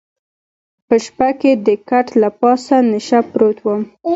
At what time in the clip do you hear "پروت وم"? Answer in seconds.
3.31-3.81